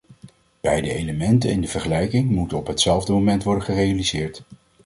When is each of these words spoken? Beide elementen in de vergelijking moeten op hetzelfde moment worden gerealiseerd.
Beide 0.61 0.91
elementen 0.93 1.49
in 1.49 1.61
de 1.61 1.67
vergelijking 1.67 2.29
moeten 2.29 2.57
op 2.57 2.67
hetzelfde 2.67 3.11
moment 3.13 3.43
worden 3.43 3.63
gerealiseerd. 3.63 4.43